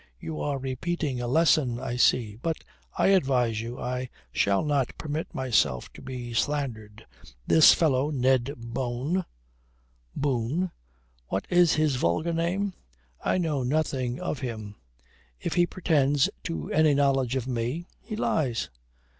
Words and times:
"You 0.19 0.39
are 0.41 0.57
repeating 0.57 1.21
a 1.21 1.27
lesson, 1.27 1.79
I 1.79 1.95
see. 1.95 2.35
But 2.35 2.57
I 2.97 3.09
advise 3.09 3.61
you, 3.61 3.79
I 3.79 4.09
shall 4.31 4.65
not 4.65 4.97
permit 4.97 5.35
myself 5.35 5.93
to 5.93 6.01
be 6.01 6.33
slandered. 6.33 7.05
This 7.45 7.75
fellow 7.75 8.09
Ned 8.09 8.51
Bone 8.57 9.25
Boon 10.15 10.71
what 11.27 11.45
is 11.51 11.75
his 11.75 11.97
vulgar 11.97 12.33
name? 12.33 12.73
I 13.23 13.37
know 13.37 13.61
nothing 13.61 14.19
of 14.19 14.39
him. 14.39 14.73
If 15.39 15.53
he 15.53 15.67
pretends 15.67 16.31
to 16.45 16.71
any 16.71 16.95
knowledge 16.95 17.35
of 17.35 17.45
me, 17.45 17.85
he 18.01 18.15
lies." 18.15 18.71